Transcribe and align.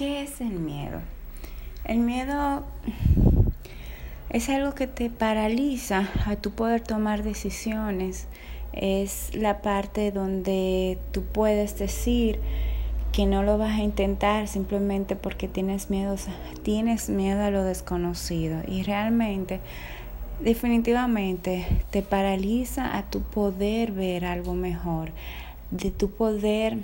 ¿Qué 0.00 0.22
es 0.22 0.40
el 0.40 0.58
miedo? 0.58 1.02
El 1.84 1.98
miedo 1.98 2.64
es 4.30 4.48
algo 4.48 4.74
que 4.74 4.86
te 4.86 5.10
paraliza 5.10 6.08
a 6.24 6.36
tu 6.36 6.52
poder 6.52 6.80
tomar 6.80 7.22
decisiones. 7.22 8.26
Es 8.72 9.34
la 9.34 9.60
parte 9.60 10.10
donde 10.10 10.96
tú 11.12 11.22
puedes 11.24 11.78
decir 11.78 12.40
que 13.12 13.26
no 13.26 13.42
lo 13.42 13.58
vas 13.58 13.78
a 13.78 13.82
intentar 13.82 14.48
simplemente 14.48 15.16
porque 15.16 15.48
tienes 15.48 15.90
miedo, 15.90 16.16
tienes 16.62 17.10
miedo 17.10 17.42
a 17.42 17.50
lo 17.50 17.62
desconocido 17.62 18.62
y 18.66 18.84
realmente 18.84 19.60
definitivamente 20.40 21.66
te 21.90 22.00
paraliza 22.00 22.96
a 22.96 23.02
tu 23.02 23.20
poder 23.20 23.92
ver 23.92 24.24
algo 24.24 24.54
mejor, 24.54 25.10
de 25.70 25.90
tu 25.90 26.10
poder 26.10 26.78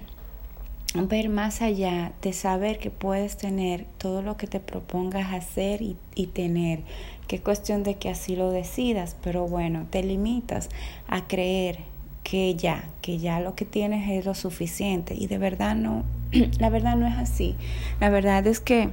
ver 1.02 1.28
más 1.28 1.62
allá, 1.62 2.12
de 2.22 2.32
saber 2.32 2.78
que 2.78 2.90
puedes 2.90 3.36
tener 3.36 3.86
todo 3.98 4.22
lo 4.22 4.36
que 4.36 4.46
te 4.46 4.60
propongas 4.60 5.32
hacer 5.32 5.82
y, 5.82 5.96
y 6.14 6.26
tener. 6.28 6.80
Qué 7.28 7.40
cuestión 7.40 7.82
de 7.82 7.96
que 7.96 8.08
así 8.08 8.36
lo 8.36 8.50
decidas, 8.50 9.16
pero 9.22 9.46
bueno, 9.48 9.86
te 9.90 10.02
limitas 10.02 10.68
a 11.08 11.26
creer 11.26 11.78
que 12.22 12.56
ya, 12.56 12.84
que 13.02 13.18
ya 13.18 13.38
lo 13.38 13.54
que 13.54 13.64
tienes 13.64 14.10
es 14.10 14.24
lo 14.24 14.34
suficiente 14.34 15.14
y 15.14 15.28
de 15.28 15.38
verdad 15.38 15.76
no, 15.76 16.04
la 16.58 16.70
verdad 16.70 16.96
no 16.96 17.06
es 17.06 17.16
así. 17.16 17.54
La 18.00 18.10
verdad 18.10 18.46
es 18.46 18.58
que 18.58 18.90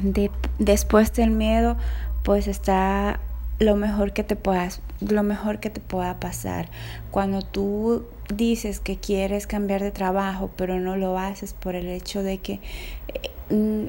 de, 0.00 0.30
después 0.60 1.12
del 1.12 1.30
miedo 1.30 1.76
pues 2.22 2.46
está 2.46 3.18
lo 3.58 3.74
mejor 3.74 4.12
que 4.12 4.22
te 4.22 4.36
puedas, 4.36 4.80
lo 5.00 5.22
mejor 5.22 5.60
que 5.60 5.70
te 5.70 5.80
pueda 5.80 6.20
pasar. 6.20 6.68
Cuando 7.10 7.42
tú 7.42 8.04
dices 8.34 8.80
que 8.80 8.96
quieres 8.96 9.46
cambiar 9.46 9.82
de 9.82 9.90
trabajo, 9.90 10.50
pero 10.56 10.78
no 10.78 10.96
lo 10.96 11.18
haces 11.18 11.54
por 11.54 11.74
el 11.74 11.88
hecho 11.88 12.22
de 12.22 12.38
que 12.38 12.60
eh, 13.08 13.54
mm, 13.54 13.86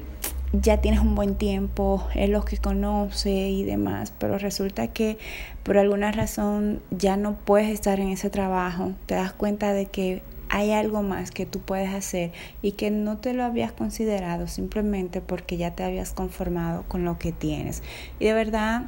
ya 0.60 0.80
tienes 0.80 1.00
un 1.00 1.14
buen 1.14 1.36
tiempo, 1.36 2.06
es 2.14 2.28
lo 2.28 2.44
que 2.44 2.58
conoce 2.58 3.30
y 3.30 3.64
demás, 3.64 4.12
pero 4.18 4.38
resulta 4.38 4.88
que 4.88 5.18
por 5.62 5.78
alguna 5.78 6.12
razón 6.12 6.82
ya 6.90 7.16
no 7.16 7.36
puedes 7.36 7.70
estar 7.70 8.00
en 8.00 8.08
ese 8.08 8.28
trabajo, 8.28 8.92
te 9.06 9.14
das 9.14 9.32
cuenta 9.32 9.72
de 9.72 9.86
que 9.86 10.22
hay 10.50 10.72
algo 10.72 11.02
más 11.02 11.30
que 11.30 11.46
tú 11.46 11.60
puedes 11.60 11.94
hacer 11.94 12.32
y 12.60 12.72
que 12.72 12.90
no 12.90 13.16
te 13.16 13.32
lo 13.32 13.44
habías 13.44 13.72
considerado 13.72 14.46
simplemente 14.46 15.22
porque 15.22 15.56
ya 15.56 15.74
te 15.74 15.82
habías 15.82 16.12
conformado 16.12 16.84
con 16.88 17.06
lo 17.06 17.18
que 17.18 17.32
tienes. 17.32 17.82
Y 18.20 18.26
de 18.26 18.34
verdad 18.34 18.82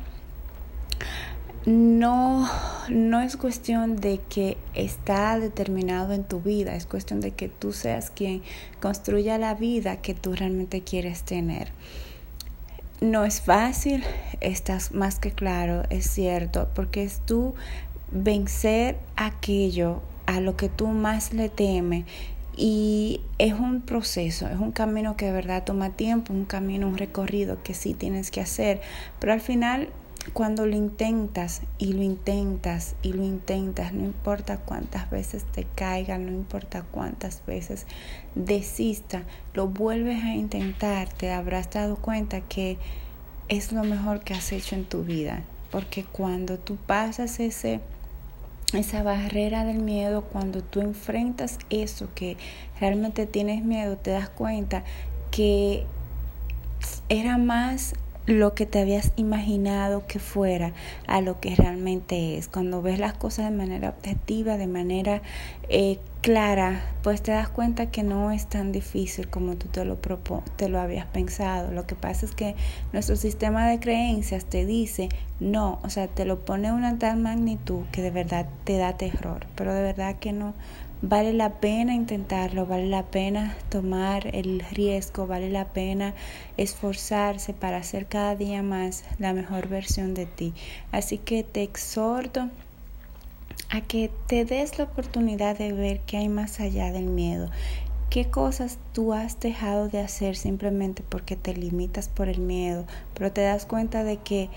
no, 1.67 2.49
no 2.91 3.21
es 3.21 3.37
cuestión 3.37 3.97
de 3.97 4.21
que 4.29 4.59
está 4.75 5.39
determinado 5.39 6.13
en 6.13 6.25
tu 6.25 6.41
vida, 6.41 6.75
es 6.75 6.85
cuestión 6.85 7.21
de 7.21 7.31
que 7.31 7.49
tú 7.49 7.73
seas 7.73 8.11
quien 8.11 8.43
construya 8.81 9.39
la 9.39 9.55
vida 9.55 9.97
que 9.97 10.15
tú 10.15 10.35
realmente 10.35 10.83
quieres 10.83 11.23
tener. 11.23 11.73
No 13.01 13.25
es 13.25 13.41
fácil, 13.41 14.05
estás 14.41 14.93
más 14.93 15.19
que 15.19 15.33
claro, 15.33 15.85
es 15.91 16.09
cierto, 16.09 16.69
porque 16.75 17.03
es 17.03 17.21
tú 17.25 17.55
vencer 18.11 18.99
aquello 19.17 20.03
a 20.27 20.41
lo 20.41 20.57
que 20.57 20.69
tú 20.69 20.89
más 20.89 21.33
le 21.33 21.49
temes 21.49 22.05
y 22.57 23.21
es 23.39 23.55
un 23.55 23.81
proceso, 23.81 24.47
es 24.49 24.59
un 24.59 24.71
camino 24.71 25.17
que 25.17 25.27
de 25.27 25.33
verdad 25.33 25.65
toma 25.65 25.91
tiempo, 25.91 26.33
un 26.33 26.45
camino, 26.45 26.87
un 26.87 26.99
recorrido 26.99 27.63
que 27.63 27.75
sí 27.75 27.95
tienes 27.95 28.31
que 28.31 28.41
hacer, 28.41 28.81
pero 29.19 29.33
al 29.33 29.41
final 29.41 29.89
cuando 30.33 30.67
lo 30.67 30.75
intentas 30.75 31.63
y 31.79 31.93
lo 31.93 32.03
intentas 32.03 32.95
y 33.03 33.13
lo 33.13 33.23
intentas, 33.23 33.93
no 33.93 34.05
importa 34.05 34.57
cuántas 34.57 35.11
veces 35.11 35.45
te 35.45 35.65
caiga, 35.65 36.17
no 36.19 36.31
importa 36.31 36.83
cuántas 36.91 37.45
veces 37.47 37.87
desista, 38.35 39.25
lo 39.53 39.69
vuelves 39.69 40.25
a 40.25 40.35
intentar, 40.35 41.09
te 41.09 41.31
habrás 41.31 41.71
dado 41.71 41.97
cuenta 41.97 42.41
que 42.41 42.79
es 43.49 43.73
lo 43.73 43.85
mejor 43.85 44.21
que 44.21 44.35
has 44.35 44.51
hecho 44.53 44.75
en 44.75 44.87
tu 44.87 45.05
vida. 45.05 45.43
Porque 45.71 46.05
cuando 46.05 46.59
tú 46.59 46.77
pasas 46.77 47.41
ese, 47.41 47.81
esa 48.73 49.03
barrera 49.03 49.65
del 49.65 49.81
miedo, 49.81 50.23
cuando 50.23 50.63
tú 50.63 50.81
enfrentas 50.81 51.59
eso 51.69 52.09
que 52.15 52.37
realmente 52.81 53.27
tienes 53.27 53.63
miedo, 53.63 53.97
te 53.97 54.13
das 54.13 54.31
cuenta 54.31 54.85
que 55.31 55.85
era 57.09 57.39
más 57.39 57.95
lo 58.27 58.55
que 58.55 58.67
te 58.67 58.81
habías 58.81 59.13
imaginado 59.17 60.07
que 60.07 60.19
fuera 60.19 60.73
a 61.07 61.21
lo 61.21 61.41
que 61.41 61.55
realmente 61.57 62.39
es. 62.39 62.49
Cuando 62.49 62.81
ves 62.83 62.99
las 62.99 63.15
cosas 63.15 63.51
de 63.51 63.57
manera 63.57 63.91
objetiva, 63.91 64.57
de 64.57 64.67
manera 64.67 65.23
eh, 65.69 65.99
clara, 66.23 66.83
pues 67.03 67.23
te 67.23 67.33
das 67.33 67.51
cuenta 67.51 67.91
que 67.91 68.03
no 68.03 68.31
es 68.31 68.47
tan 68.47 68.73
difícil 68.73 69.29
como 69.29 69.57
tú 69.57 69.69
te 69.69 69.85
lo, 69.85 69.99
te 70.57 70.69
lo 70.69 70.81
habías 70.81 71.07
pensado. 71.07 71.71
Lo 71.71 71.87
que 71.87 71.95
pasa 71.95 72.25
es 72.25 72.35
que 72.35 72.55
nuestro 72.93 73.17
sistema 73.17 73.69
de 73.69 73.79
creencias 73.79 74.47
te 74.47 74.65
dice 74.65 75.09
no, 75.41 75.79
o 75.83 75.91
sea, 75.91 76.09
te 76.09 76.25
lo 76.25 76.45
pone 76.45 76.69
a 76.69 76.75
una 76.75 76.99
tal 76.99 77.19
magnitud 77.19 77.83
que 77.93 78.01
de 78.01 78.11
verdad 78.11 78.47
te 78.65 78.79
da 78.79 78.97
terror, 78.97 79.47
pero 79.55 79.75
de 79.75 79.83
verdad 79.83 80.17
que 80.17 80.33
no 80.33 80.55
vale 81.07 81.35
la 81.35 81.51
pena 81.61 81.95
intentarlo, 81.95 82.65
vale 82.65 82.87
la 82.87 83.03
pena 83.03 83.55
tomar 83.69 84.35
el 84.35 84.61
riesgo, 84.73 85.27
vale 85.27 85.51
la 85.51 85.67
pena 85.67 86.15
esforzarse 86.57 87.53
para 87.53 87.77
hacer 87.77 88.07
cada 88.07 88.37
día 88.37 88.63
más 88.63 89.05
la 89.19 89.35
mejor 89.35 89.69
versión 89.69 90.15
de 90.15 90.25
ti. 90.25 90.55
Así 90.93 91.19
que 91.19 91.43
te 91.43 91.63
exhorto 91.63 92.49
a 93.69 93.81
que 93.83 94.11
te 94.27 94.47
des 94.47 94.79
la 94.79 94.85
oportunidad 94.85 95.59
de 95.59 95.75
ver 95.75 96.01
qué 96.07 96.17
hay 96.17 96.29
más 96.29 96.59
allá 96.61 96.91
del 96.91 97.07
miedo. 97.07 97.51
¿Qué 98.09 98.31
cosas 98.31 98.79
tú 98.95 99.13
has 99.13 99.41
dejado 99.41 99.89
de 99.89 100.01
hacer 100.01 100.37
simplemente 100.37 101.03
porque 101.07 101.37
te 101.37 101.53
limitas 101.53 102.09
por 102.09 102.29
el 102.29 102.41
miedo? 102.41 102.87
Pero 103.13 103.31
te 103.31 103.43
das 103.43 103.67
cuenta 103.67 104.05
de 104.05 104.19
que 104.19 104.49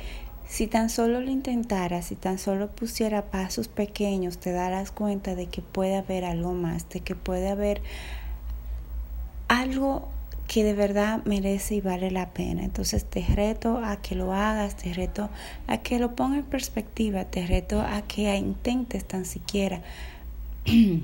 si 0.47 0.67
tan 0.67 0.89
solo 0.89 1.19
lo 1.21 1.29
intentaras, 1.29 2.05
si 2.05 2.15
tan 2.15 2.37
solo 2.37 2.69
pusiera 2.69 3.25
pasos 3.25 3.67
pequeños, 3.67 4.37
te 4.37 4.51
darás 4.51 4.91
cuenta 4.91 5.35
de 5.35 5.47
que 5.47 5.61
puede 5.61 5.97
haber 5.97 6.23
algo 6.23 6.53
más, 6.53 6.87
de 6.89 7.01
que 7.01 7.15
puede 7.15 7.49
haber 7.49 7.81
algo 9.49 10.07
que 10.47 10.63
de 10.63 10.73
verdad 10.73 11.21
merece 11.25 11.75
y 11.75 11.81
vale 11.81 12.09
la 12.11 12.29
pena. 12.29 12.63
Entonces 12.63 13.03
te 13.03 13.21
reto 13.21 13.83
a 13.83 13.97
que 13.97 14.15
lo 14.15 14.33
hagas, 14.33 14.77
te 14.77 14.93
reto 14.93 15.29
a 15.67 15.79
que 15.79 15.99
lo 15.99 16.15
pongas 16.15 16.39
en 16.39 16.45
perspectiva, 16.45 17.25
te 17.25 17.45
reto 17.45 17.81
a 17.81 18.01
que 18.03 18.33
intentes 18.35 19.05
tan 19.05 19.25
siquiera 19.25 19.81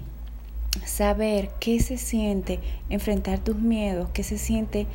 saber 0.86 1.50
qué 1.60 1.82
se 1.82 1.98
siente 1.98 2.60
enfrentar 2.90 3.40
tus 3.40 3.58
miedos, 3.58 4.10
qué 4.14 4.24
se 4.24 4.38
siente 4.38 4.88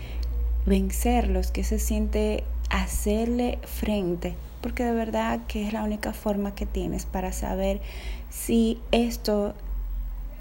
vencerlos, 0.64 1.50
qué 1.50 1.64
se 1.64 1.78
siente 1.78 2.44
hacerle 2.70 3.58
frente, 3.64 4.34
porque 4.60 4.84
de 4.84 4.92
verdad 4.92 5.40
que 5.46 5.66
es 5.66 5.72
la 5.72 5.84
única 5.84 6.12
forma 6.12 6.54
que 6.54 6.66
tienes 6.66 7.06
para 7.06 7.32
saber 7.32 7.80
si 8.30 8.78
esto 8.92 9.54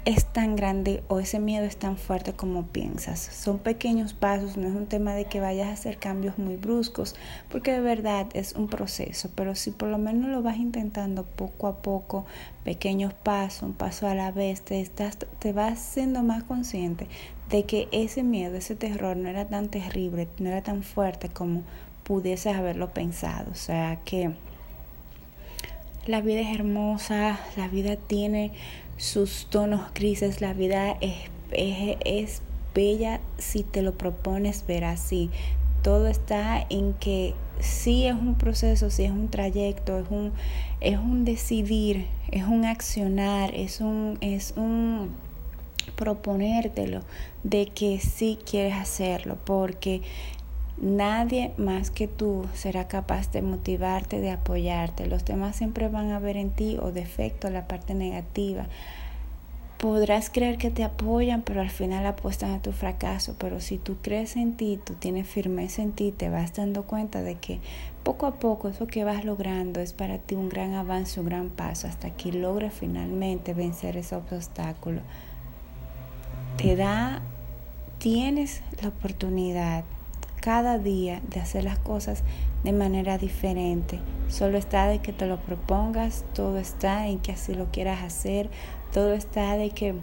es 0.08 0.24
tan 0.24 0.56
grande 0.56 1.02
o 1.08 1.20
ese 1.20 1.38
miedo 1.38 1.66
es 1.66 1.76
tan 1.76 1.98
fuerte 1.98 2.32
como 2.32 2.62
piensas. 2.62 3.18
Son 3.18 3.58
pequeños 3.58 4.14
pasos, 4.14 4.56
no 4.56 4.66
es 4.66 4.74
un 4.74 4.86
tema 4.86 5.12
de 5.12 5.26
que 5.26 5.38
vayas 5.38 5.68
a 5.68 5.72
hacer 5.72 5.98
cambios 5.98 6.38
muy 6.38 6.56
bruscos, 6.56 7.14
porque 7.50 7.72
de 7.72 7.80
verdad 7.80 8.26
es 8.32 8.54
un 8.54 8.68
proceso, 8.68 9.28
pero 9.34 9.54
si 9.54 9.70
por 9.70 9.88
lo 9.88 9.98
menos 9.98 10.30
lo 10.30 10.42
vas 10.42 10.56
intentando 10.56 11.24
poco 11.24 11.66
a 11.66 11.82
poco, 11.82 12.24
pequeños 12.64 13.12
pasos, 13.12 13.64
un 13.64 13.74
paso 13.74 14.06
a 14.06 14.14
la 14.14 14.32
vez, 14.32 14.62
te, 14.62 14.80
estás, 14.80 15.18
te 15.40 15.52
vas 15.52 15.78
siendo 15.78 16.22
más 16.22 16.42
consciente 16.44 17.06
de 17.50 17.64
que 17.64 17.88
ese 17.92 18.22
miedo, 18.22 18.56
ese 18.56 18.76
terror 18.76 19.14
no 19.14 19.28
era 19.28 19.46
tan 19.46 19.68
terrible, 19.68 20.26
no 20.38 20.48
era 20.48 20.62
tan 20.62 20.82
fuerte 20.82 21.28
como 21.28 21.64
pudieses 22.08 22.56
haberlo 22.56 22.88
pensado. 22.88 23.52
O 23.52 23.54
sea 23.54 24.00
que 24.04 24.32
la 26.06 26.22
vida 26.22 26.40
es 26.40 26.54
hermosa, 26.54 27.38
la 27.56 27.68
vida 27.68 27.96
tiene 27.96 28.52
sus 28.96 29.46
tonos 29.50 29.92
grises, 29.94 30.40
la 30.40 30.54
vida 30.54 30.96
es, 31.02 31.14
es, 31.52 32.42
bella 32.74 33.20
si 33.38 33.62
te 33.62 33.82
lo 33.82 33.96
propones 33.98 34.64
ver 34.66 34.84
así. 34.84 35.30
Todo 35.82 36.06
está 36.08 36.64
en 36.70 36.94
que 36.94 37.34
sí 37.60 38.06
es 38.06 38.14
un 38.14 38.36
proceso, 38.36 38.88
sí 38.90 39.04
es 39.04 39.10
un 39.10 39.28
trayecto, 39.28 39.98
es 39.98 40.06
un, 40.10 40.32
es 40.80 40.98
un 40.98 41.24
decidir, 41.24 42.06
es 42.30 42.44
un 42.44 42.64
accionar, 42.64 43.54
es 43.54 43.80
un, 43.80 44.16
es 44.20 44.54
un 44.56 45.10
proponértelo 45.96 47.02
de 47.42 47.66
que 47.66 47.98
sí 48.00 48.38
quieres 48.48 48.74
hacerlo, 48.74 49.36
porque 49.44 50.02
Nadie 50.80 51.52
más 51.56 51.90
que 51.90 52.06
tú 52.06 52.46
será 52.54 52.86
capaz 52.86 53.32
de 53.32 53.42
motivarte, 53.42 54.20
de 54.20 54.30
apoyarte. 54.30 55.06
Los 55.06 55.24
demás 55.24 55.56
siempre 55.56 55.88
van 55.88 56.12
a 56.12 56.20
ver 56.20 56.36
en 56.36 56.50
ti 56.50 56.78
o 56.80 56.92
defecto 56.92 57.50
la 57.50 57.66
parte 57.66 57.94
negativa. 57.94 58.66
Podrás 59.78 60.30
creer 60.30 60.56
que 60.56 60.70
te 60.70 60.84
apoyan, 60.84 61.42
pero 61.42 61.62
al 61.62 61.70
final 61.70 62.06
apuestan 62.06 62.52
a 62.52 62.62
tu 62.62 62.70
fracaso. 62.70 63.34
Pero 63.38 63.60
si 63.60 63.78
tú 63.78 63.96
crees 64.02 64.36
en 64.36 64.56
ti, 64.56 64.78
tú 64.84 64.94
tienes 64.94 65.26
firmeza 65.26 65.82
en 65.82 65.92
ti, 65.92 66.12
te 66.12 66.28
vas 66.28 66.54
dando 66.54 66.84
cuenta 66.84 67.22
de 67.22 67.34
que 67.34 67.58
poco 68.04 68.26
a 68.26 68.36
poco 68.36 68.68
eso 68.68 68.86
que 68.86 69.02
vas 69.02 69.24
logrando 69.24 69.80
es 69.80 69.92
para 69.92 70.18
ti 70.18 70.36
un 70.36 70.48
gran 70.48 70.74
avance, 70.74 71.18
un 71.18 71.26
gran 71.26 71.48
paso, 71.48 71.88
hasta 71.88 72.10
que 72.10 72.30
logres 72.32 72.72
finalmente 72.72 73.52
vencer 73.52 73.96
ese 73.96 74.14
obstáculo. 74.14 75.00
Te 76.56 76.76
da 76.76 77.20
tienes 77.98 78.62
la 78.80 78.88
oportunidad 78.88 79.82
cada 80.48 80.78
día 80.78 81.20
de 81.28 81.40
hacer 81.40 81.64
las 81.64 81.78
cosas 81.78 82.22
de 82.64 82.72
manera 82.72 83.18
diferente. 83.18 83.98
Solo 84.30 84.56
está 84.56 84.88
de 84.88 85.00
que 85.00 85.12
te 85.12 85.26
lo 85.26 85.36
propongas, 85.36 86.24
todo 86.32 86.56
está 86.56 87.06
en 87.06 87.18
que 87.18 87.32
así 87.32 87.52
lo 87.52 87.66
quieras 87.66 88.02
hacer, 88.02 88.48
todo 88.90 89.12
está 89.12 89.58
de 89.58 89.68
que 89.68 89.94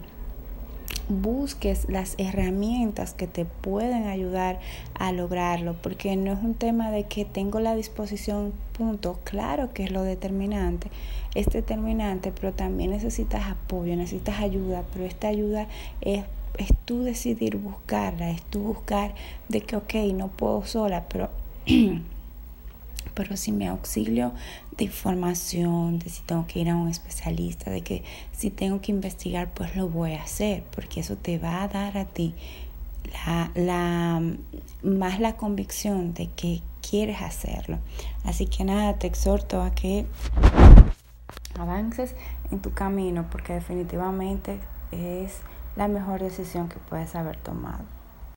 busques 1.08 1.88
las 1.88 2.14
herramientas 2.18 3.12
que 3.12 3.26
te 3.26 3.44
pueden 3.44 4.06
ayudar 4.06 4.60
a 4.94 5.10
lograrlo, 5.10 5.74
porque 5.82 6.14
no 6.14 6.34
es 6.34 6.38
un 6.40 6.54
tema 6.54 6.92
de 6.92 7.06
que 7.06 7.24
tengo 7.24 7.58
la 7.58 7.74
disposición, 7.74 8.52
punto, 8.78 9.18
claro 9.24 9.72
que 9.72 9.82
es 9.82 9.90
lo 9.90 10.04
determinante, 10.04 10.92
es 11.34 11.46
determinante, 11.46 12.30
pero 12.30 12.52
también 12.52 12.90
necesitas 12.90 13.50
apoyo, 13.50 13.96
necesitas 13.96 14.38
ayuda, 14.38 14.84
pero 14.92 15.06
esta 15.06 15.26
ayuda 15.26 15.66
es 16.02 16.22
es 16.58 16.68
tú 16.84 17.02
decidir 17.02 17.56
buscarla, 17.56 18.30
es 18.30 18.42
tú 18.42 18.60
buscar 18.60 19.14
de 19.48 19.60
que, 19.60 19.76
ok, 19.76 19.94
no 20.14 20.28
puedo 20.28 20.64
sola, 20.64 21.06
pero, 21.08 21.30
pero 23.14 23.36
si 23.36 23.52
me 23.52 23.68
auxilio 23.68 24.32
de 24.76 24.84
información, 24.84 25.98
de 25.98 26.10
si 26.10 26.22
tengo 26.22 26.46
que 26.46 26.60
ir 26.60 26.70
a 26.70 26.76
un 26.76 26.88
especialista, 26.88 27.70
de 27.70 27.82
que 27.82 28.04
si 28.32 28.50
tengo 28.50 28.80
que 28.80 28.92
investigar, 28.92 29.52
pues 29.52 29.74
lo 29.76 29.88
voy 29.88 30.12
a 30.12 30.22
hacer, 30.22 30.64
porque 30.74 31.00
eso 31.00 31.16
te 31.16 31.38
va 31.38 31.62
a 31.62 31.68
dar 31.68 31.96
a 31.96 32.04
ti 32.04 32.34
la, 33.12 33.50
la, 33.54 34.22
más 34.82 35.20
la 35.20 35.36
convicción 35.36 36.12
de 36.14 36.28
que 36.28 36.60
quieres 36.88 37.22
hacerlo. 37.22 37.78
Así 38.24 38.46
que 38.46 38.64
nada, 38.64 38.98
te 38.98 39.06
exhorto 39.06 39.62
a 39.62 39.74
que 39.74 40.06
avances 41.58 42.14
en 42.50 42.60
tu 42.60 42.72
camino, 42.72 43.26
porque 43.30 43.54
definitivamente 43.54 44.60
es 44.92 45.40
la 45.76 45.88
mejor 45.88 46.20
decisión 46.20 46.68
que 46.68 46.78
puedes 46.88 47.14
haber 47.14 47.36
tomado. 47.36 47.84